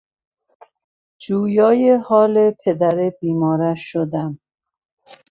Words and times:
جویای 1.19 1.89
حال 1.91 2.51
پدر 2.65 3.09
بیمارش 3.21 3.91
شدم. 3.91 4.39